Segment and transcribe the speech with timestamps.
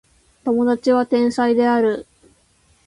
[0.45, 2.07] 友達は天才である